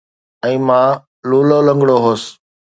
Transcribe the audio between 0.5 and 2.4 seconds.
مان لولا لنگڙو هوس